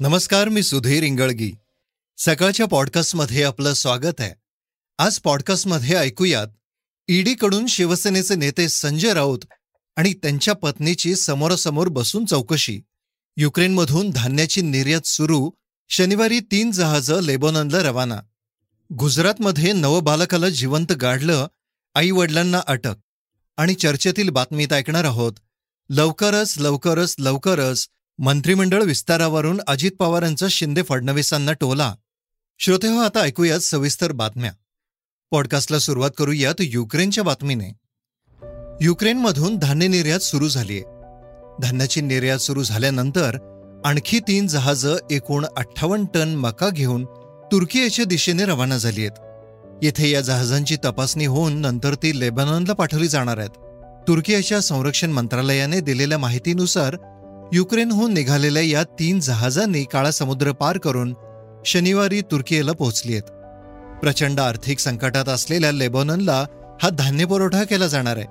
नमस्कार 0.00 0.48
मी 0.48 0.62
सुधीर 0.62 1.02
इंगळगी. 1.02 1.52
सकाळच्या 2.18 2.66
पॉडकास्टमध्ये 2.66 3.42
आपलं 3.42 3.72
स्वागत 3.72 4.20
आहे. 4.20 4.34
आज 4.98 5.18
पॉडकास्टमध्ये 5.18 5.96
ऐकूयात 5.96 6.46
ईडीकडून 7.08 7.66
शिवसेनेचे 7.66 8.34
नेते 8.34 8.68
संजय 8.68 9.14
राऊत 9.14 9.38
आणि 9.96 10.14
त्यांच्या 10.14 10.54
पत्नीची 10.54 11.14
समोरासमोर 11.14 11.88
बसून 11.88 12.24
चौकशी. 12.24 12.80
युक्रेनमधून 13.36 14.10
धान्याची 14.10 14.60
निर्यात 14.60 15.06
सुरू 15.06 15.50
शनिवारी 15.88 16.40
तीन 16.40 16.70
जहाजं 16.70 17.20
लेबॉननला 17.20 17.78
रवाना. 17.78 18.18
गुजरातमध्ये 18.94 19.72
नवबालकाला 19.72 20.48
जिवंत 20.48 20.92
गाडलं 20.92 21.46
आई 21.94 22.10
वडिलांना 22.10 22.60
अटक. 22.66 22.94
आणि 23.56 23.74
चर्चेतील 23.74 24.30
बातमीत 24.30 24.72
ऐकणार 24.72 25.04
आहोत 25.04 25.32
लवकरच 25.90 26.58
लवकरच 26.58 27.16
लवकरच 27.18 27.88
मंत्रिमंडळ 28.20 28.82
विस्तारावरून 28.82 29.60
अजित 29.66 29.90
पवारांचा 29.98 30.46
शिंदे 30.50 30.82
फडणवीसांना 30.82 31.52
टोला. 31.52 31.94
श्रोते 32.58 32.88
हो 32.88 32.98
आता 32.98 33.20
ऐकूयात 33.20 33.60
सविस्तर 33.60 34.12
बातम्या. 34.12 34.52
पॉडकास्टला 35.30 35.78
सुरुवात 35.78 36.10
करूयात 36.18 36.54
युक्रेनच्या 36.60 37.24
बातमीने. 37.24 37.68
युक्रेनमधून 38.80 39.56
धान्य 39.58 39.86
निर्यात 39.86 40.20
सुरू 40.20 40.48
झालीय. 40.48 40.80
धान्याची 41.62 42.00
निर्यात 42.00 42.38
सुरू 42.38 42.62
झाल्यानंतर 42.62 43.36
आणखी 43.84 44.18
तीन 44.18 44.46
जहाजं 44.46 44.96
एकूण 45.10 45.46
अठ्ठावन्न 45.56 46.04
टन 46.04 46.28
मका 46.28 46.68
घेऊन 46.68 47.04
तुर्कियाच्या 47.52 48.04
दिशेने 48.04 48.44
रवाना 48.44 48.78
झाली 48.78 49.06
आहेत 49.06 49.20
येथे 49.84 50.10
या 50.10 50.20
जहाजांची 50.20 50.76
तपासणी 50.84 51.26
होऊन 51.26 51.56
नंतर 51.56 51.94
ती 51.94 52.20
लेबनॉनला 52.20 52.72
पाठवली 52.72 53.08
जाणार 53.08 53.38
आहेत. 53.38 53.50
तुर्कियाच्या 54.08 54.60
संरक्षण 54.60 55.10
मंत्रालयाने 55.10 55.80
दिलेल्या 55.80 56.18
माहितीनुसार 56.18 56.96
युक्रेनहून 57.52 58.14
निघालेल्या 58.14 58.62
या 58.62 58.82
तीन 58.82 59.20
जहाजांनी 59.20 59.84
काळा 59.84 60.10
समुद्र 60.10 60.52
पार 60.52 60.78
करून 60.78 61.14
शनिवारी 61.66 62.20
तुर्कीला 62.20 62.72
पोहोचली 62.72 63.12
आहेत. 63.12 63.30
प्रचंड 64.00 64.40
आर्थिक 64.40 64.78
संकटात 64.78 65.28
असलेल्या 65.28 65.72
लेबॉननला 65.72 66.46
हा 66.82 66.88
धान्य 66.88 67.24
पुरवठा 67.24 67.64
केला 67.64 67.86
जाणार 67.86 68.16
आहे. 68.16 68.26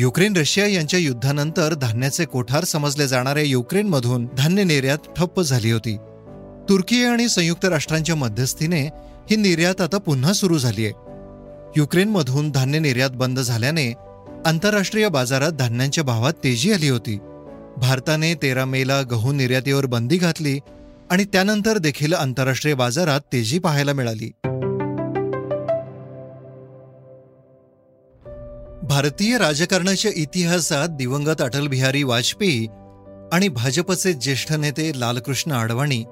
युक्रेन 0.00 0.36
रशिया 0.36 0.66
यांच्या 0.66 1.00
युद्धानंतर 1.00 1.74
धान्याचे 1.74 2.24
कोठार 2.24 2.64
समजले 2.64 3.08
जाणाऱ्या 3.08 3.42
युक्रेनमधून 3.42 4.28
धान्य 4.36 4.64
निर्यात 4.64 4.98
ठप्प 5.16 5.40
झाली 5.40 5.70
होती. 5.70 5.96
तुर्की 6.68 7.04
आणि 7.04 7.28
संयुक्त 7.28 7.64
राष्ट्रांच्या 7.64 8.14
मध्यस्थीने 8.14 8.82
ही 9.30 9.36
निर्यात 9.36 9.80
आता 9.80 9.98
पुन्हा 9.98 10.32
सुरू 10.32 10.58
झाली 10.58 10.84
आहे. 10.84 10.92
युक्रेनमधून 11.76 12.50
धान्य 12.50 12.78
निर्यात 12.78 13.10
बंद 13.10 13.40
झाल्याने 13.40 13.94
आंतरराष्ट्रीय 14.46 15.08
बाजारात 15.08 15.52
धान्यांच्या 15.52 16.04
भावात 16.04 16.32
तेजी 16.44 16.72
आली 16.72 16.88
होती. 16.88 17.18
भारताने 17.76 18.34
तेरा 18.34 18.64
मेला 18.64 19.02
गहू 19.02 19.32
निर्यातीवर 19.32 19.86
बंदी 19.86 20.16
घातली 20.16 20.58
आणि 21.10 21.24
त्यानंतर 21.24 21.78
देखील 21.78 22.14
आंतरराष्ट्रीय 22.14 22.74
बाजारात 22.74 23.20
तेजी 23.32 23.58
पाहायला 23.58 23.92
मिळाली. 23.92 24.32
भारतीय 28.82 29.38
राजकारणाच्या 29.38 30.10
इतिहासात 30.14 30.88
दिवंगत 30.88 31.42
अटल 31.42 31.66
बिहारी 31.66 32.02
वाजपेयी 32.02 32.66
आणि 33.32 33.48
भाजपचे 33.48 34.12
ज्येष्ठ 34.12 34.52
नेते 34.52 35.00
लालकृष्ण 35.00 35.52
आडवाणी 35.52 36.04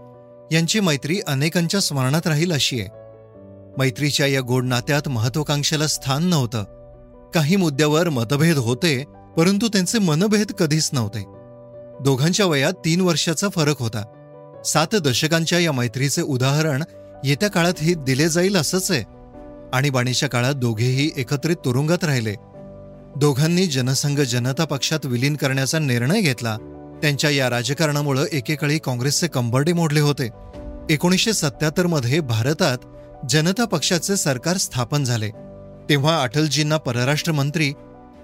यांची 0.53 0.81
मैत्री 0.81 1.21
अनेकांच्या 1.27 1.81
स्मरणात 1.81 2.27
राहील 2.27 2.53
अशी 2.53 2.81
आहे. 2.81 2.89
मैत्रीच्या 3.79 4.27
या 4.27 4.41
गोड 4.41 4.65
नात्यात 4.65 5.09
महत्वाकांक्षेला 5.09 5.87
स्थान 5.87 6.25
नव्हतं. 6.25 6.65
काही 7.35 7.57
मुद्द्यावर 7.57 8.09
मतभेद 8.09 8.57
होते 8.57 9.05
परंतु 9.37 9.69
त्यांचे 9.69 9.99
मनभेद 9.99 10.53
कधीच 10.53 10.91
नव्हते. 10.93 11.40
दोघांच्या 12.01 12.47
वयात 12.47 12.73
तीन 12.73 13.01
वर्षाचा 13.01 13.49
फरक 13.49 13.79
होता. 13.79 14.03
सात 14.65 14.95
दशकांच्या 14.95 15.59
या 15.59 15.73
मैत्रीचे 15.73 16.23
उदाहरण 16.23 16.83
येत्या 17.25 17.51
काळात 17.51 17.73
ही 17.79 17.95
दिले 17.95 18.29
जाईल 18.29 18.57
असंच 18.57 18.91
आहे. 18.91 19.05
आणीबाणीच्या 19.73 20.29
काळात 20.29 20.55
दोघेही 20.55 21.11
एकत्रित 21.17 21.57
तुरुंगात 21.65 22.05
राहिले. 22.05 22.35
दोघांनी 23.17 23.67
जनसंघ 23.67 24.21
जनता 24.21 24.65
पक्षात 24.65 25.07
विलीन 25.07 25.37
करण्याचा 25.37 25.79
निर्णय 25.79 26.21
घेतला. 26.21 26.57
त्यांच्या 27.03 27.31
या 27.31 27.51
राजकारणामुळे 27.51 28.23
एकेकाळी 28.33 28.79
काँग्रेसचे 28.79 29.27
कंबरडे 29.27 29.73
मोडले 29.73 30.01
होते. 30.01 30.29
एकोणीसशे 30.91 31.33
सत्याहत्तरमध्ये 31.33 32.21
भारतात 32.21 32.79
जनता 33.29 33.65
पक्षाचे 33.65 34.17
सरकार 34.17 34.57
स्थापन 34.57 35.05
झाले. 35.05 35.31
तेव्हा 35.89 36.23
अटलजींना 36.23 36.77
परराष्ट्र 36.77 37.33
मंत्री 37.33 37.73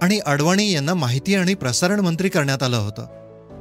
आणि 0.03 0.19
अडवाणी 0.19 0.73
यांना 0.73 0.95
माहिती 0.95 1.35
आणि 1.35 1.55
प्रसारण 1.55 2.01
मंत्री 2.01 2.29
करण्यात 2.29 2.63
आलं 2.63 2.77
होतं. 2.77 3.07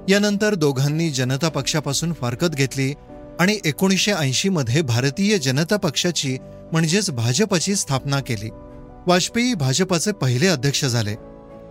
यानंतर 0.09 0.55
दोघांनी 0.55 1.09
जनता 1.09 1.49
पक्षापासून 1.49 2.13
फारकत 2.13 2.47
घेतली 2.47 2.93
आणि 3.39 3.59
एकोणीसशे 3.65 4.11
ऐंशीमध्ये 4.11 4.81
भारतीय 4.81 5.37
जनता 5.37 5.75
पक्षाची 5.75 6.37
म्हणजेच 6.71 7.11
भाजपची 7.11 7.75
स्थापना 7.75 8.19
केली. 8.19 8.49
वाजपेयी 9.07 9.53
भाजपाचे 9.53 10.11
पहिले 10.11 10.47
अध्यक्ष 10.47 10.85
झाले. 10.85 11.15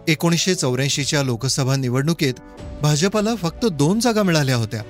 एकोणीसशे 0.09 0.55
चौऱ्याऐंशीच्या 0.55 1.22
लोकसभा 1.22 1.77
निवडणुकीत 1.77 2.34
भाजपाला 2.83 3.34
फक्त 3.34 3.67
दोन 3.67 4.00
जागा 4.00 4.22
मिळाल्या 4.22 4.56
होत्या. 4.56 4.83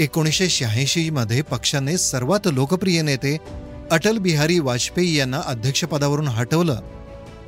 एकोणीसशे 0.00 0.48
शहाऐंशीमध्ये 0.48 1.42
पक्षाने 1.42 1.98
सर्वात 1.98 2.48
लोकप्रिय 2.52 3.02
नेते 3.02 3.38
अटल 3.90 4.18
बिहारी 4.18 4.58
वाजपेयी 4.58 5.18
यांना 5.18 5.40
अध्यक्षपदावरून 5.46 6.28
हटवलं. 6.28 6.80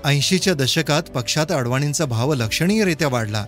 ऐंशीच्या 0.05 0.55
दशकात 0.55 1.03
पक्षात 1.03 1.53
अडवाणींचा 1.53 2.05
भाव 2.05 2.34
लक्षणीयरित्या 2.34 3.09
वाढला. 3.09 3.45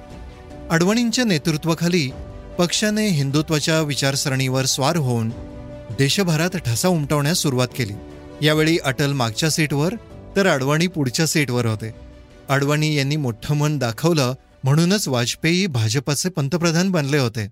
अडवाणींच्या 0.71 1.25
नेतृत्वाखाली 1.25 2.11
पक्षाने 2.59 3.09
हिंदुत्वाच्या 3.09 3.81
विचारसरणीवर 3.81 4.65
स्वार 4.65 4.97
होऊन 4.97 5.29
देशभरात 5.99 6.57
ठसा 6.57 6.89
उमटवण्यास 6.89 7.39
सुरुवात 7.39 7.69
केली. 7.77 7.93
यावेळी 8.47 8.79
अटल 8.85 9.13
मागच्या 9.13 9.51
सीटवर 9.51 9.95
तर 10.37 10.47
अडवाणी 10.47 10.87
पुढच्या 10.87 11.27
सीटवर 11.27 11.67
होते. 11.67 11.95
अडवाणी 12.49 12.95
यांनी 12.95 13.17
मोठं 13.17 13.55
मन 13.55 13.79
दाखवलं 13.79 14.35
म्हणूनच 14.65 15.09
वाजपेयी 15.09 15.67
भाजपचे 15.67 16.29
पंतप्रधान 16.29 16.91
बनले 16.91 17.19
होते. 17.19 17.47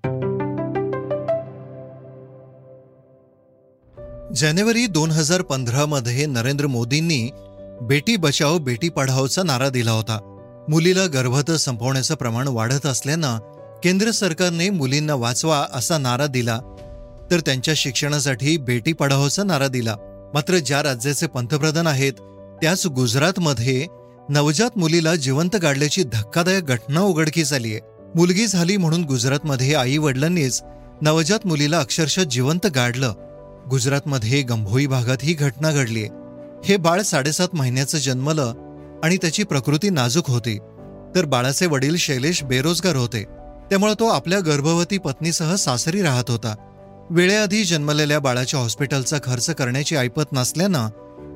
जानेवारी 4.36 4.86
दोन 4.86 5.10
हजार 5.10 5.42
पंधरामध्ये 5.42 6.26
नरेंद्र 6.26 6.66
मोदींनी 6.66 7.30
बेटी 7.82 8.16
बचाओ 8.16 8.58
बेटी 8.58 8.88
पढाओचा 8.88 9.42
नारा 9.42 9.68
दिला 9.68 9.90
होता. 9.90 10.30
मुलीला 10.68 11.06
गर्भातच 11.06 11.64
संपवण्याचं 11.64 12.14
प्रमाण 12.14 12.48
वाढत 12.48 12.86
असल्यानं 12.86 13.38
केंद्र 13.82 14.10
सरकारने 14.10 14.70
मुलींना 14.70 15.14
वाचवा 15.14 15.66
असा 15.72 15.98
नारा 15.98 16.26
दिला. 16.26 16.58
तर 17.30 17.40
त्यांच्या 17.40 17.74
शिक्षणासाठी 17.76 18.56
बेटी 18.56 18.92
पढाओचा 18.92 19.42
नारा 19.42 19.68
दिला. 19.68 19.96
मात्र 20.34 20.58
ज्या 20.58 20.82
राज्याचे 20.82 21.26
पंतप्रधान 21.26 21.86
आहेत 21.86 22.12
त्याच 22.62 22.86
गुजरातमध्ये 22.86 23.86
नवजात 24.28 24.78
मुलीला 24.78 25.14
जिवंत 25.14 25.56
गाडल्याची 25.56 26.02
धक्कादायक 26.02 26.64
घटना 26.64 27.00
उघडकीस 27.00 27.52
आलीय 27.52 27.78
मुलगी 28.14 28.46
झाली 28.46 28.76
म्हणून 28.76 29.04
गुजरातमध्ये 29.04 29.74
आई 29.74 29.96
वडिलांनीच 29.98 30.62
नवजात 31.02 31.46
मुलीला 31.46 31.78
अक्षरशः 31.78 32.22
जिवंत 32.22 32.66
गाडलं. 32.66 33.12
गुजरातमध्ये 33.70 34.42
गंभोई 34.42 34.86
भागात 34.86 35.16
ही 35.22 35.32
घटना 35.32 35.70
घडलीय 35.70 36.08
हे 36.64 36.76
बाळ 36.76 37.02
साडेसात 37.02 37.48
महिन्याचं 37.52 37.98
जन्मलं 37.98 38.52
आणि 39.04 39.16
त्याची 39.16 39.42
प्रकृती 39.42 39.90
नाजूक 39.90 40.30
होती. 40.30 40.58
तर 41.16 41.24
बाळाचे 41.24 41.66
वडील 41.66 41.96
शैलेश 41.96 42.44
बेरोजगार 42.44 42.96
होते. 42.96 43.24
त्यामुळे 43.70 43.94
तो 43.94 44.08
आपल्या 44.08 44.40
गर्भवती 44.40 44.98
पत्नीसह 44.98 45.54
सासरी 45.54 46.02
राहत 46.02 46.30
होता. 46.30 46.54
वेळेआधी 47.10 47.64
जन्मलेल्या 47.64 48.18
बाळाच्या 48.18 48.60
हॉस्पिटलचा 48.60 49.16
खर्च 49.24 49.50
करण्याची 49.50 49.96
ऐपत 49.96 50.22
नसल्यानं 50.32 50.86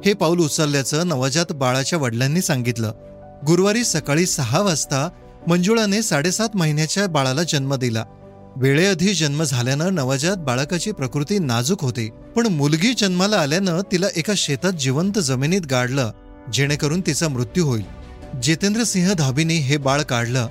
हे 0.05 0.12
पाऊल 0.12 0.38
उचलल्याचं 0.38 1.09
नवजात 1.09 1.53
बाळाच्या 1.53 1.99
वडिलांनी 1.99 2.41
सांगितलं. 2.41 2.93
गुरुवारी 3.47 3.85
सकाळी 3.85 4.26
सहा 4.26 4.61
वाजता 4.61 5.09
मंजुळाने 5.47 6.03
साडेसात 6.03 6.49
महिन्याच्या 6.55 7.06
बाळाला 7.06 7.43
जन्म 7.43 7.75
दिला. 7.75 8.05
वेळेआधी 8.56 9.14
जन्म 9.14 9.43
झाल्यानं 9.43 9.94
नवजात 9.94 10.37
बाळकाची 10.37 10.93
प्रकृती 10.93 11.38
नाजूक 11.38 11.85
होती. 11.85 12.11
पण 12.37 12.47
मुलगी 12.47 12.94
जन्माला 12.94 13.37
आल्यानं 13.37 13.81
तिला 13.93 14.06
एका 14.17 14.32
शेतात 14.37 14.73
जिवंत 14.73 15.19
जमिनीत 15.19 15.67
गाडलं. 15.71 16.11
जेणेकरून 16.53 17.00
तिचा 17.00 17.29
मृत्यू 17.29 17.67
होईल. 17.67 17.85
जितेंद्र 18.43 18.83
सिंह 18.83 19.12
धाबीने 19.12 19.55
हे 19.55 19.77
बाळ 19.77 20.03
काढलं. 20.03 20.49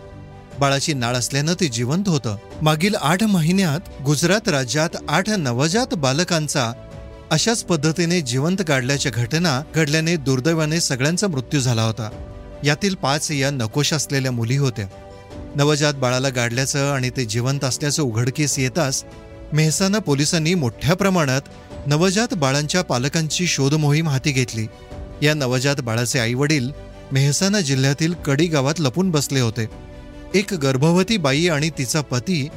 बाळाची 0.59 0.93
नाळ 0.93 1.15
असल्यानं 1.15 1.53
ते 1.53 1.67
जिवंत 1.67 2.09
होतं. 2.09 2.37
मागील 2.61 2.95
आठ 2.95 3.23
महिन्यात 3.23 3.79
गुजरात 4.05 4.47
राज्यात 4.47 4.89
आठ 5.09 5.29
नवजात 5.29 5.93
बालकांचा 5.93 6.73
अशाच 7.31 7.63
पद्धतीने 7.63 8.21
जिवंत 8.21 8.57
काढल्याच्या 8.67 9.11
घटना 9.11 9.63
घडल्याने 9.75 10.15
दुर्दैवाने 10.15 10.81
सगळ्यांचा 10.81 11.27
मृत्यू 11.27 11.59
झाला 11.59 11.83
होता. 11.83 12.09
यातील 12.63 12.95
पाच 12.95 13.31
या 13.31 13.49
नकोश 13.51 13.93
असलेल्या 13.93 14.31
मुली 14.31 14.57
होत्या. 14.57 14.85
नवजात 15.55 15.93
बाळाला 15.93 16.29
गाडल्याचं 16.29 16.91
आणि 16.91 17.09
ते 17.09 17.25
जिवंत 17.25 17.63
असल्याचं 17.63 18.03
उघडकीस 18.03 18.59
येताच 18.59 19.05
मेहसाना 19.53 19.99
पोलिसांनी 19.99 20.53
मोठ्या 20.53 20.95
प्रमाणात 20.95 21.41
नवजात 21.87 22.33
बाळांच्या 22.33 22.81
पालकांची 22.81 23.47
शोध 23.47 23.73
मोहीम 23.73 24.09
हाती 24.09 24.31
घेतली. 24.31 24.67
या 25.23 25.33
नवजात 25.33 25.75
बाळाचे 25.81 26.19
आईवडील 26.19 26.71
मेहसाना 27.11 27.61
जिल्ह्यातील 27.61 28.13
कडी 28.13 28.47
गावात 28.47 28.79
लपून 28.79 29.11
बसले 29.11 29.39
होते. 29.39 29.65
एक 30.33 30.53
गर्भवती 30.53 31.17
बाई 31.17 31.47
आणि 31.47 31.69
तिचा 31.77 32.01
पती 32.01 32.47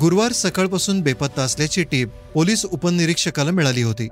गुरुवार 0.00 0.32
सकाळपासून 0.32 1.00
बेपत्ता 1.00 1.42
असल्याची 1.42 1.82
टीप 1.82 2.08
पोलीस 2.34 2.64
उपनिरीक्षकाला 2.64 3.50
मिळाली 3.50 3.82
होती. 3.82 4.08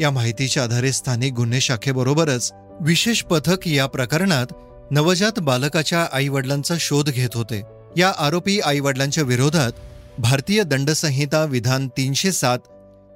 या 0.00 0.10
माहितीच्या 0.10 0.62
आधारे 0.62 0.92
स्थानिक 0.92 1.32
गुन्हे 1.32 1.60
शाखेबरोबरच 1.60 2.52
विशेष 2.80 3.22
पथक 3.22 3.68
या 3.68 3.86
प्रकरणात 3.86 4.46
नवजात 4.90 5.38
बालकाच्या 5.38 6.06
आईवडिलांचा 6.12 6.74
शोध 6.80 7.10
घेत 7.10 7.34
होते. 7.34 7.62
या 7.96 8.12
आरोपी 8.18 8.60
आईवडिलांच्या 8.60 9.24
विरोधात 9.24 9.72
भारतीय 10.18 10.62
दंडसंहिता 10.62 11.44
विधान 11.44 11.88
तीनशे 11.88 12.32
सात 12.32 12.58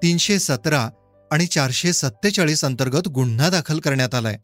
तीनशे 0.03 0.39
सतरा 0.39 0.89
आणि 1.31 1.47
चारशे 1.47 1.93
सत्तेचाळीस 1.93 2.65
अंतर्गत 2.65 3.09
गुन्हा 3.09 3.51
दाखल 3.51 3.79
करण्यात 3.79 4.15
आलाय. 4.15 4.37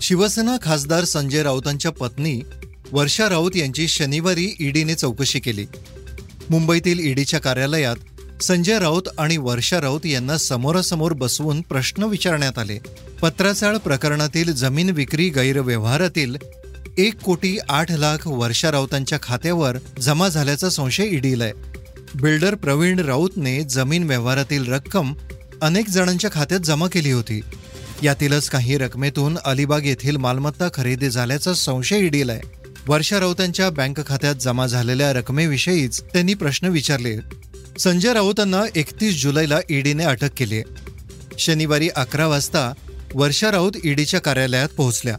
शिवसेना 0.00 0.56
खासदार 0.62 1.04
संजय 1.04 1.42
राऊतांच्या 1.42 1.90
पत्नी 1.90 2.40
वर्षा 2.92 3.28
राऊत 3.28 3.50
यांची 3.56 3.88
शनिवारी 3.88 4.56
ईडीने 4.60 4.94
चौकशी 4.94 5.40
केली. 5.40 5.66
मुंबईतील 6.50 6.98
ईडीच्या 6.98 7.40
कार्यालयात 7.40 7.96
संजय 8.42 8.78
राऊत 8.78 9.02
आणि 9.18 9.36
वर्षा 9.36 9.80
राऊत 9.80 10.06
यांना 10.06 10.38
समोरासमोर 10.38 11.12
बसवून 11.12 11.60
प्रश्न 11.60 12.02
विचारण्यात 12.02 12.58
आले. 12.58 12.78
पत्राचाळ 13.22 13.76
प्रकरणातील 13.76 14.52
जमीन 14.54 14.90
विक्री 14.90 15.28
गैरव्यवहारातील 15.28 16.36
एक 16.98 17.14
कोटी 17.20 17.58
आठ 17.68 17.90
लाख 17.92 18.26
वर्षा 18.26 18.70
राऊतांच्या 18.70 19.18
खात्यावर 19.22 19.76
जमा 20.00 20.28
झाल्याचा 20.28 20.70
संशय 20.70 21.04
ईडीला 21.04 21.44
आहे 21.44 21.52
बिल्डर 22.14 22.54
प्रवीण 22.54 22.98
राऊतने 22.98 23.62
जमीन 23.62 24.02
व्यवहारातील 24.02 24.72
रक्कम 24.72 25.12
अनेक 25.62 25.88
जणांच्या 25.88 26.30
खात्यात 26.32 26.60
जमा 26.60 26.86
केली 26.86 27.10
होती. 27.10 27.40
यातीलच 28.02 28.48
काही 28.48 28.78
रकमेतून 28.78 29.38
अलिबाग 29.44 29.86
येथील 29.86 30.16
मालमत्ता 30.16 30.68
खरेदी 30.74 31.10
झाल्याचा 31.10 31.54
संशय 31.54 31.98
ईडीला 31.98 32.32
आहे 32.32 32.42
वर्षा 32.88 33.20
राऊतांच्या 33.20 33.70
बँक 33.70 34.06
खात्यात 34.06 34.34
जमा 34.34 34.66
झालेल्या 34.66 35.12
रकमेविषयीच 35.12 36.02
त्यांनी 36.02 36.34
प्रश्न 36.34 36.66
विचारले. 36.66 37.16
संजय 37.78 38.12
राऊतांना 38.12 38.62
एकतीस 38.76 39.22
जुलैला 39.22 39.58
ईडीने 39.70 40.04
अटक 40.04 40.30
केली 40.36 40.54
आहे. 40.54 40.74
शनिवारी 41.38 41.88
अकरा 41.96 42.26
वाजता 42.26 42.72
वर्षा 43.14 43.50
राऊत 43.50 43.72
ईडीच्या 43.84 44.20
कार्यालयात 44.20 44.68
पोहोचल्या. 44.68 45.16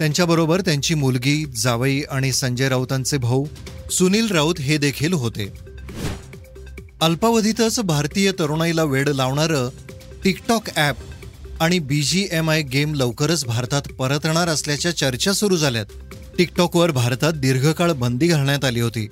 त्यांच्याबरोबर 0.00 0.60
त्यांची 0.60 0.94
मुलगी 0.94 1.44
जावई 1.56 2.02
आणि 2.10 2.32
संजय 2.32 2.68
राऊतांचे 2.68 3.16
भाऊ 3.16 3.46
सुनील 3.90 4.28
राऊत 4.28 4.54
हे 4.60 4.78
देखील 4.78 5.12
होते. 5.12 5.52
अल्पावधीतच 7.00 7.80
भारतीय 7.80 8.32
तरुणाईला 8.32 8.84
वेड 8.84 9.08
लावणारं 9.08 9.68
टिकटॉक 10.24 10.62
ॲप 10.76 10.96
आणि 11.60 11.78
B 11.78 12.02
G 12.02 12.28
M 12.32 12.50
I 12.50 12.62
game 12.62 12.94
लवकरच 12.94 13.44
भारतात 13.44 13.82
परतणार 13.82 14.48
असल्याच्या 14.48 14.96
चर्चा 14.96 15.32
सुरू 15.32 15.56
झाल्यात. 15.56 15.86
टिकटॉकवर 16.38 16.90
भारतात 16.90 17.32
दीर्घकाळ 17.32 17.92
बंदी 17.92 18.26
घालण्यात 18.26 18.64
आली 18.64 18.80
होती. 18.80 19.08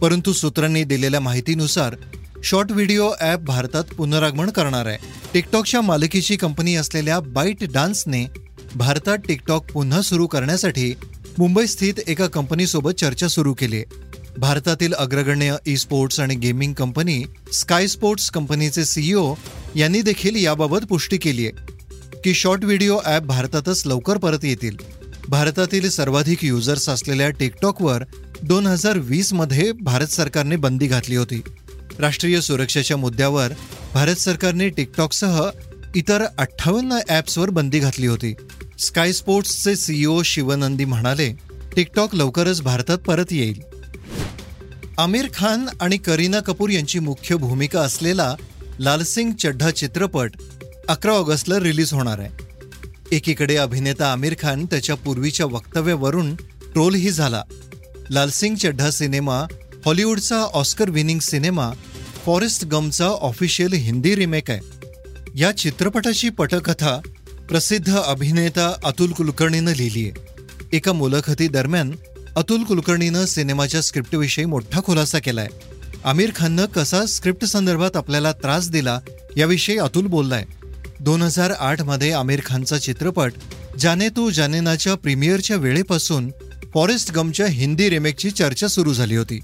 परंतु 0.00 0.32
सूत्रांनी 0.32 0.84
दिलेल्या 0.84 1.20
माहितीनुसार 1.20 1.96
शॉर्ट 2.44 2.72
व्हिडिओ 2.72 3.10
ॲप 3.20 3.40
भारतात 3.40 3.84
पुनरागमन 3.84 4.50
करणार 4.50 4.86
आहे. 4.86 4.98
टिकटॉकच्या 5.34 5.80
मालकीची 5.80 6.36
कंपनी 6.36 6.74
असलेल्या 6.74 7.20
बाईट 7.20 7.72
डान्सने 7.72 8.43
भारतात 8.76 9.18
टिकटॉक 9.28 9.70
पुन्हा 9.72 10.00
सुरू 10.02 10.26
करण्यासाठी 10.26 10.92
मुंबई 11.38 11.66
स्थित 11.66 12.00
एका 12.06 12.26
कंपनीसोबत 12.26 12.94
चर्चा 13.00 13.28
सुरू 13.28 13.52
केली. 13.54 13.76
आहे 13.76 14.02
भारतातील 14.38 14.92
अग्रगण्य 14.92 15.56
ई 15.66 15.76
स्पोर्ट्स 15.76 16.20
आणि 16.20 16.34
गेमिंग 16.34 16.72
कंपनी 16.74 17.22
स्काय 17.52 17.86
स्पोर्ट्स 17.88 18.30
कंपनीचे 18.30 18.84
सीईओ 18.84 19.34
यांनी 19.76 20.00
देखील 20.02 20.36
याबाबत 20.36 20.86
पुष्टी 20.88 21.18
केली 21.18 21.46
आहे 21.46 22.20
की 22.24 22.34
शॉर्ट 22.34 22.64
व्हिडिओ 22.64 22.98
ॲप 23.04 23.22
भारतातच 23.22 23.82
लवकर 23.86 24.16
परत 24.18 24.44
येतील. 24.44 24.76
भारतातील 25.28 25.88
सर्वाधिक 25.90 26.44
युजर्स 26.44 26.88
असलेल्या 26.88 27.28
टिकटॉकवर 27.30 28.04
दोन 28.42 28.66
हजार 28.66 28.98
वीसमध्ये 28.98 29.70
भारत 29.82 30.06
सरकारने 30.06 30.56
बंदी 30.56 30.86
घातली 30.86 31.16
होती. 31.16 31.40
राष्ट्रीय 31.98 32.40
सुरक्षेच्या 32.40 32.96
मुद्द्यावर 32.96 33.52
भारत 33.94 34.16
सरकारने 34.16 34.68
टिकटॉकसह 34.68 35.40
इतर 35.96 36.24
अठ्ठावन्न 36.38 36.98
ॲप्सवर 37.08 37.50
बंदी 37.50 37.78
घातली 37.78 38.06
होती. 38.06 38.34
स्काय 38.78 39.12
स्पोर्ट्सचे 39.12 39.76
सीईओ 39.76 40.22
शिवनंदी 40.22 40.84
म्हणाले 40.84 41.32
टिकटॉक 41.76 42.14
लवकरच 42.14 42.62
भारतात 42.62 42.98
परत 42.98 43.24
येईल. 43.30 43.60
आमिर 44.98 45.28
खान 45.34 45.66
आणि 45.80 45.96
करीना 45.96 46.40
कपूर 46.40 46.70
यांची 46.70 46.98
मुख्य 46.98 47.36
भूमिका 47.36 47.80
असलेला 47.80 48.34
लालसिंग 48.80 49.32
चड्ढा 49.32 49.70
चित्रपट 49.70 50.32
अकरा 50.88 51.12
ऑगस्टला 51.12 51.60
रिलीज 51.60 51.92
होणार 51.92 52.18
आहे. 52.18 52.28
एकीकडे 53.16 53.56
अभिनेता 53.56 54.12
आमिर 54.12 54.34
खान 54.42 54.66
त्याच्या 54.66 54.96
पूर्वीच्या 54.96 55.46
वक्तव्यावरून 55.46 56.34
ट्रोलही 56.72 57.10
झाला. 57.10 57.42
लालसिंग 58.10 58.56
चड्ढा 58.56 58.90
सिनेमा 58.90 59.44
हॉलिवूडचा 59.86 60.36
ऑस्कर 60.36 60.90
विनिंग 60.90 61.18
सिनेमा 61.18 61.70
फॉरेस्ट 62.26 62.64
गमचा 62.64 63.06
ऑफिशियल 63.06 63.72
हिंदी 63.72 64.16
रिमेक 64.16 64.50
आहे. 64.50 64.60
या 65.34 65.52
चित्रपटाची 65.52 66.28
पटकथा 66.28 67.00
प्रसिद्ध 67.48 67.96
अभिनेता 67.96 68.74
अतुल 68.84 69.12
कुलकर्णीनं 69.12 69.72
लिहिली 69.72 70.08
आहे. 70.08 70.12
एका 70.72 70.92
मुलाखती 70.92 71.48
दरम्यान 71.48 71.92
अतुल 72.36 72.62
कुलकर्णीनं 72.64 73.24
सिनेमाच्या 73.26 73.80
स्क्रिप्टविषयी 73.80 74.44
मोठा 74.44 74.80
खुलासा 74.80 75.18
केलाय. 75.18 75.46
आमिर 76.04 76.30
खाननं 76.36 76.64
कसा 76.64 77.06
स्क्रिप्ट 77.06 77.44
संदर्भात 77.44 77.96
आपल्याला 77.96 78.32
त्रास 78.32 78.70
दिला 78.70 79.00
याविषयी 79.36 79.78
अतुल 79.78 80.06
बोललाय. 80.06 80.44
दोन 81.00 81.22
हजार 81.22 81.50
आठमध्ये 81.50 82.12
आमिर 82.12 82.40
खानचा 82.46 82.78
चित्रपट 82.78 83.32
जाने 83.78 84.08
तू 84.08 84.30
जानेनाच्या 84.30 84.94
प्रीमियरच्या 84.94 85.56
वेळेपासून 85.56 86.30
फॉरेस्ट 86.74 87.12
गमच्या 87.12 87.46
हिंदी 87.46 87.90
रिमेकची 87.90 88.30
चर्चा 88.30 88.68
सुरू 88.68 88.94
झाली 88.94 89.16
होती. 89.16 89.40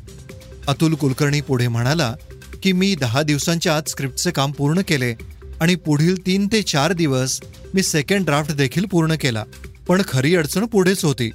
अतुल 0.68 0.94
कुलकर्णी 0.94 1.40
पुढे 1.40 1.68
म्हणाला 1.68 2.14
की 2.62 2.72
मी 2.72 2.94
दहा 2.94 3.22
दिवसांच्या 3.22 3.76
आत 3.76 3.88
स्क्रिप्टचे 3.88 4.30
काम 4.30 4.52
पूर्ण 4.52 4.80
केले 4.80 5.14
आणि 5.60 5.74
पुढील 5.74 6.26
तीन 6.26 6.46
ते 6.52 6.62
चार 6.62 6.92
दिवस 6.92 7.40
मी 7.74 7.82
सेकंड 7.82 8.24
ड्राफ्ट 8.24 8.52
देखील 8.52 8.84
पूर्ण 8.84 9.14
केला. 9.14 9.44
पण 9.88 10.02
खरी 10.08 10.34
अडचण 10.36 10.64
पुढेच 10.66 11.04
होती. 11.04 11.30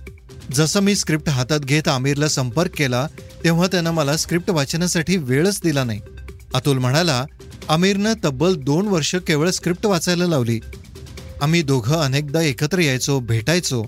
जसं 0.53 0.79
मी 0.79 0.95
स्क्रिप्ट 0.95 1.29
हातात 1.29 1.59
घेत 1.59 1.87
आमिरला 1.87 2.27
संपर्क 2.27 2.71
केला 2.77 3.07
तेव्हा 3.43 3.67
त्यानं 3.67 3.91
मला 3.91 4.17
स्क्रिप्ट 4.17 4.49
वाचण्यासाठी 4.49 5.17
वेळच 5.17 5.59
दिला 5.63 5.83
नाही. 5.83 5.99
अतुल 6.53 6.77
म्हणाला 6.77 7.25
आमिरनं 7.69 8.13
तब्बल 8.23 8.55
दोन 8.55 8.87
वर्ष 8.87 9.15
केवळ 9.15 9.49
स्क्रिप्ट 9.49 9.85
वाचायला 9.85 10.25
लावली. 10.25 10.59
आम्ही 11.41 11.61
दोघं 11.61 12.01
अनेकदा 12.01 12.41
एकत्र 12.41 12.79
यायचो 12.79 13.19
भेटायचो. 13.19 13.83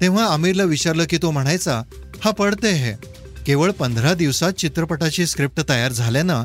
तेव्हा 0.00 0.24
आमिरला 0.26 0.64
विचारलं 0.64 1.04
की 1.10 1.18
तो 1.22 1.30
म्हणायचा 1.30 1.82
हा 2.20 2.30
पडते 2.30 2.68
आहे 2.68 2.92
केवळ 3.46 3.70
पंधरा 3.70 4.14
दिवसात 4.14 4.52
चित्रपटाची 4.52 5.26
स्क्रिप्ट 5.26 5.60
तयार 5.68 5.92
झाल्यानं 5.92 6.44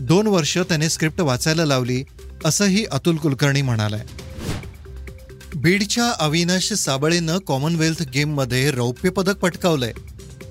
दोन 0.00 0.26
वर्ष 0.26 0.58
त्याने 0.58 0.88
स्क्रिप्ट 0.88 1.20
वाचायला 1.20 1.64
लावली 1.64 2.02
असंही 2.44 2.84
अतुल 2.84 3.16
कुलकर्णी 3.16 3.62
म्हणालाय. 3.62 4.02
बीडच्या 5.54 6.12
अविनाश 6.18 6.72
साबळेनं 6.72 7.38
कॉमनवेल्थ 7.38 8.02
गेममध्ये 8.02 8.70
रौप्य 8.70 9.10
पदक 9.10 9.36
पटकावलंय. 9.36 9.92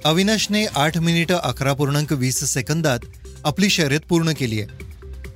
अविनाशने 0.06 0.66
आठ 0.66 0.98
मिनिटं 0.98 1.36
अकरा 1.36 1.74
पूर्णांक 1.74 2.12
वीस 2.12 2.44
सेकंदात 2.44 3.00
आपली 3.46 3.70
शर्यत 3.70 4.00
पूर्ण 4.10 4.32
केली 4.32 4.62
आहे. 4.62 4.84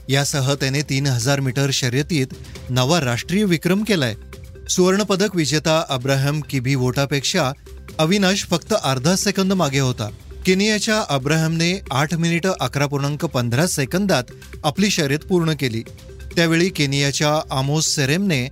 यासह 0.10 0.54
त्याने 0.54 0.82
तीन 0.82 1.08
हजार 1.08 1.40
मीटर 1.40 1.70
शर्यतीत 1.74 2.28
नवा 2.70 3.02
राष्ट्रीय 3.02 3.44
विक्रम 3.44 3.84
केलाय. 3.84 4.16
सुवर्णपदक 4.70 5.36
विजेता 5.36 5.86
अब्राहम 5.90 6.42
किबी 6.42 6.76
वोटापेक्षा 6.76 7.52
अविनाश 7.98 8.44
फक्त 8.44 8.74
अर्धा 8.84 9.16
सेकंद 9.16 9.54
मागे 9.54 9.80
होता. 9.80 10.10
केनियाच्या 10.46 11.04
अब्राहमने 11.10 11.82
आठ 11.92 12.14
मिनिटं 12.14 12.54
अकरा 12.60 12.86
पूर्णांक 12.86 13.26
पंधरा 13.26 13.68
सेकंदात 13.68 14.24
आपली 14.64 14.90
शर्यत 14.90 15.20
पूर्ण 15.20 15.54
केली. 15.54 15.84
त्यावेळी 16.38 16.70
केनियाच्या 16.70 17.58
आमोस 17.58 17.88
सेरेमने 17.88 18.48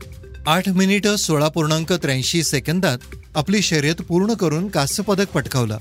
आठ 0.48 0.70
मिनिटं 0.70 1.15
सोळा 1.15 1.48
पूर्णांक 1.48 1.94
त्र्याऐंशी 1.94 2.44
सेकंदात 2.44 2.98
आपली 3.36 3.62
शर्यत 3.62 3.96
पूर्ण 3.96 4.34
करून 4.34 4.68
कांस्यपदक 4.68 5.27
पटकावलं. 5.27 5.77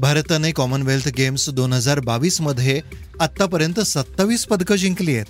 भारताने 0.00 0.52
कॉमनवेल्थ 0.52 1.08
गेम्स 1.08 1.50
दोन 1.50 1.72
हजार 1.72 2.00
बावीसमध्ये 2.00 2.80
आत्तापर्यंत 3.20 3.80
सत्तावीस 3.80 4.44
पदकं 4.44 4.76
जिंकली 4.76 5.14
आहेत. 5.14 5.26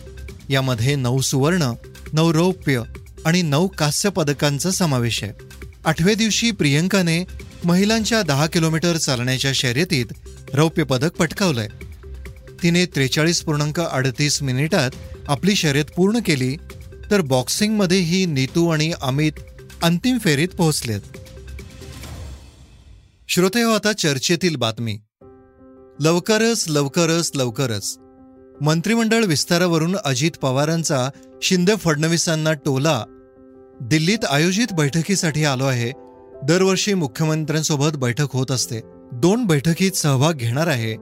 यामध्ये 0.49 0.95
नऊ 0.97 1.21
सुवर्ण 1.21 1.73
नऊ 2.13 2.33
रौप्य 2.33 2.83
आणि 3.25 3.43
नऊ 3.43 3.69
कांस्य 3.69 4.09
पदकांचा 4.09 4.71
समावेश 4.71 5.25
आहे. 5.25 5.33
आठव्या 5.85 6.15
दिवशी 6.15 6.51
प्रियंकाने 6.51 7.25
महिलांच्या 7.65 8.23
दहा 8.23 8.47
किलोमीटर 8.47 8.97
चालण्याच्या 8.97 9.53
शर्यतीत 9.55 10.07
रौप्य 10.55 10.83
पदक 10.83 11.13
पटकावलंय. 11.13 11.69
तिने 12.63 12.87
त्रेचाळीस 12.87 13.41
पूर्णांक 13.41 13.81
अडतीस 13.81 14.43
मिनिटात 14.43 14.91
आपली 15.29 15.55
शर्यत 15.55 15.85
पूर्ण 15.97 16.19
केली 16.27 16.57
तर 17.11 17.21
बॉक्सिंगमध्येही 17.21 18.27
नीतू 18.27 18.69
आणि 18.69 18.93
अमित 19.03 19.33
अंतिम 19.83 20.19
फेरीत 20.19 20.49
पोहोचलेत. 20.49 21.01
श्रोते 23.29 23.63
हो 23.63 23.71
आता 23.71 23.93
चर्चेतील 23.93 24.57
बातमी. 24.57 24.99
लवकरच 26.01 26.65
लवकरच 26.69 27.31
लवकरच. 27.35 27.99
मंत्रिमंडळ 28.61 29.25
विस्तारावरून 29.25 29.97
अजित 30.05 30.31
पवारांचा 30.43 31.09
शिंदे 31.43 31.77
फडणवीसांना 31.77 32.53
टोला. 32.53 33.05
दिल्लीत 33.81 34.25
आयोजित 34.25 34.73
बैठकीसाठी 34.73 35.45
आलो 35.45 35.65
आहे. 35.65 35.93
दरवर्षी 36.45 36.95
मुख्यमंत्र्यांसोबत 36.95 37.97
बैठक 37.97 38.27
होत 38.33 38.51
असते. 38.51 38.81
दोन 39.13 39.45
बैठकीत 39.45 39.93
सहभाग 39.93 40.33
घेणार 40.33 40.67
आहे. 40.67 40.97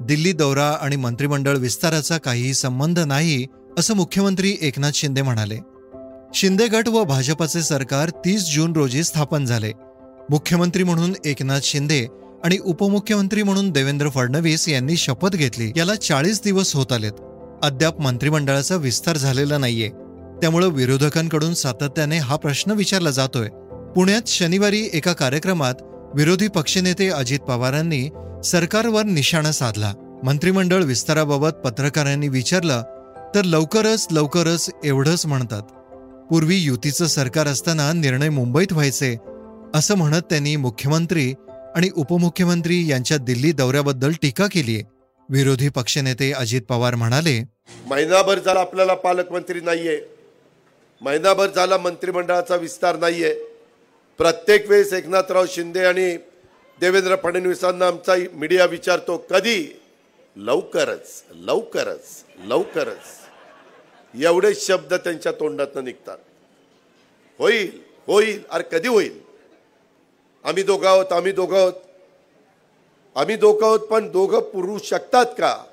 दिल्ली 0.00 0.32
दौरा 0.32 0.78
आणि 0.80 0.96
मंत्रिमंडळ 0.96 1.56
विस्ताराचा 1.56 2.18
काहीही 2.18 2.54
संबंध 2.54 2.98
नाही 2.98 3.46
असं 3.78 3.94
मुख्यमंत्री 3.94 4.56
एकनाथ 4.60 4.90
शिंदे 4.94 5.22
म्हणाले. 5.22 5.58
शिंदे 6.34 6.66
गट 6.66 6.88
व 6.88 7.04
भाजपाचे 7.04 7.62
सरकार 7.62 8.10
तीस 8.10 8.54
जून 8.54 8.72
रोजी 8.72 9.04
स्थापन 9.04 9.44
झाले. 9.44 9.72
मुख्यमंत्री 10.30 10.82
म्हणून 10.82 11.12
एकनाथ 11.24 11.60
शिंदे 11.62 12.06
आणि 12.44 12.58
उपमुख्यमंत्री 12.58 13.42
म्हणून 13.42 13.70
देवेंद्र 13.70 14.08
फडणवीस 14.08 14.68
यांनी 14.68 14.96
शपथ 14.96 15.28
घेतली. 15.28 15.72
याला 15.76 15.94
चाळीस 15.94 16.40
दिवस 16.44 16.76
होत 16.76 16.92
आलेत. 16.92 17.12
अद्याप 17.62 18.00
मंत्रिमंडळाचा 18.00 18.76
विस्तार 18.76 19.16
झालेला 19.16 19.58
नाहीये. 19.58 19.88
त्यामुळे 20.40 20.66
विरोधकांकडून 20.66 21.54
सातत्याने 21.54 22.18
हा 22.18 22.36
प्रश्न 22.36 22.70
विचारला 22.70 23.10
जातोय. 23.10 23.48
पुण्यात 23.96 24.22
शनिवारी 24.26 24.88
एका 24.92 25.12
कार्यक्रमात 25.12 25.74
विरोधी 26.14 26.48
पक्षनेते 26.48 27.08
अजित 27.08 27.38
पवारांनी 27.38 28.08
सरकारवर 28.44 29.02
निशाणा 29.02 29.52
साधला. 29.52 30.20
मंत्रिमंडळ 30.24 30.82
विस्ताराबाबत 30.82 31.50
पत्रकारांनी 31.50 32.28
विचारलं 32.28 32.82
तर 33.34 33.44
लवकरच 33.44 34.06
लवकरच 34.10 34.70
एवढंच 34.84 35.26
म्हणतात. 35.26 35.62
पूर्वी 36.30 36.56
युतीचं 36.56 37.06
सरकार 37.06 37.46
असताना 37.46 37.92
निर्णय 37.92 38.28
मुंबईत 38.28 38.72
व्हायचे 38.72 39.16
असं 39.74 39.94
म्हणत 39.94 40.20
त्यांनी 40.30 40.56
मुख्यमंत्री 40.56 41.34
आणि 41.76 41.88
उपमुख्यमंत्री 41.96 42.90
यांच्या 42.90 43.16
दिल्ली 43.16 43.52
दौऱ्याबद्दल 43.52 44.12
टीका 44.22 44.46
केलीय. 44.46 44.80
विरोधी 45.28 45.68
पक्षनेते 45.68 46.32
अजित 46.32 46.62
पवार 46.62 46.94
म्हणाले 46.94 47.44
महिनाभर 47.86 48.38
झाला 48.38 48.60
आपल्याला 48.60 48.94
पालकमंत्री 48.94 49.60
नाहीये. 49.60 50.00
महिनाभर 51.02 51.46
झाला 51.56 51.78
मंत्रिमंडळाचा 51.78 52.56
विस्तार 52.56 52.96
नाहीये. 52.96 53.34
प्रत्येक 54.18 54.68
वेळेस 54.70 54.92
एकनाथराव 54.92 55.44
शिंदे 55.48 55.84
आणि 55.84 56.16
देवेंद्र 56.80 57.16
फडणवीसांना 57.22 57.86
आमचा 57.86 58.14
मीडिया 58.34 58.64
विचारतो 58.64 59.16
कधी 59.30 59.81
लवकरच 60.36 61.22
लवकरच 61.34 62.24
लवकरच 62.44 63.20
एवढे 64.14 64.54
शब्द 64.54 64.94
त्यांच्या 64.94 65.32
तोंडातनं 65.32 65.84
निघतात. 65.84 66.18
होईल 67.38 67.80
होईल 68.06 68.42
अरे 68.50 68.64
कधी 68.72 68.88
होईल? 68.88 69.20
आम्ही 70.44 70.62
दोघं 70.62 70.88
आहोत 70.88 71.12
आम्ही 71.12 71.32
दोघं 71.32 71.58
आहोत. 71.58 71.72
आम्ही 73.16 73.36
दोघं 73.36 73.66
आहोत 73.66 73.80
पण 73.80 74.10
दोघं 74.10 74.40
पुरू 74.40 74.78
शकतात 74.78 75.26
का? 75.26 75.64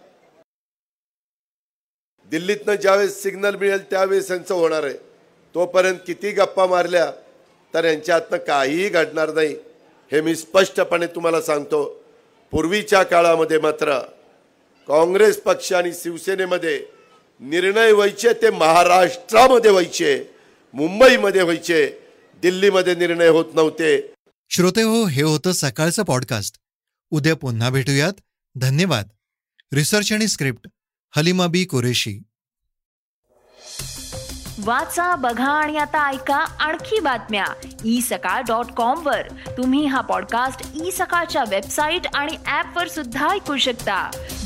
दिल्लीतनं 2.29 2.75
ज्यावेळेस 2.75 3.21
सिग्नल 3.23 3.55
मिळेल 3.55 3.89
त्यावेळेस 3.89 4.31
यांचं 4.31 4.53
होणार 4.53 4.83
आहे. 4.83 4.93
तोपर्यंत 5.55 5.99
किती 6.07 6.31
गप्पा 6.31 6.65
मारल्या 6.65 7.11
तर 7.73 7.85
यांच्या 7.85 8.15
हातनं 8.15 8.37
काहीही 8.37 8.89
घडणार 8.89 9.33
नाही. 9.33 9.55
हे 10.11 10.21
मी 10.21 10.35
स्पष्टपणे 10.35 11.07
तुम्हाला 11.07 11.41
सांगतो. 11.41 11.83
पूर्वीच्या 12.51 13.03
काळामध्ये 13.03 13.59
मात्र 13.59 13.99
काँग्रेस 14.89 15.41
पक्ष 15.41 15.73
आणि 15.73 15.91
शिवसेनेमध्ये 15.93 16.85
निर्णय 17.39 17.91
व्हायचे 17.91 18.33
ते 18.33 18.49
महाराष्ट्रामध्ये 18.49 19.71
व्हायचे 19.71 20.29
मुंबईमध्ये 20.73 21.41
व्हायचे 21.41 21.99
दिल्लीमध्ये 22.41 22.95
निर्णय 22.95 23.27
होत 23.27 23.45
नव्हते. 23.53 24.13
श्रोते 24.49 24.81
हो 24.81 25.05
हे 25.05 25.23
होतं 25.23 25.51
सकाळचं 25.51 26.03
पॉडकास्ट 26.03 26.59
उद्या 27.09 27.35
पुन्हा 27.35 27.69
भेटूयात. 27.69 28.13
धन्यवाद. 28.55 29.07
रिसर्च 29.73 30.13
आणि 30.13 30.27
स्क्रिप्ट 30.27 30.67
हलिमा 31.15 31.47
बी 31.47 31.65
कुरेशी. 31.65 32.19
वाचा 34.59 35.15
बघा 35.15 35.51
आणि 35.51 35.77
आता 35.77 36.11
ऐका 36.11 36.35
आणखी 36.35 36.99
बातम्या. 36.99 37.45
ई 37.85 38.01
सकाळ 38.01 38.41
डॉट 38.41 38.65
कॉम 38.65 39.05
वर. 39.05 39.21
तुम्ही 39.57 39.85
हा 39.85 40.01
पॉडकास्ट 40.01 40.85
ई 40.85 40.91
सकाळच्या 40.91 41.43
वेबसाईट 41.49 42.01
आणि 42.13 42.37
ऍप 42.47 42.77
वर 42.77 42.87
सुद्धा 42.87 43.29
ऐकू 43.29 43.57
शकता. 43.57 44.11